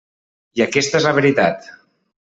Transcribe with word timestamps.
I 0.59 0.63
aquesta 0.65 1.03
és 1.03 1.07
la 1.11 1.15
veritat. 1.21 1.73